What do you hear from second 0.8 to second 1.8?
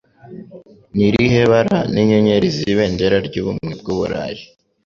Ni irihe bara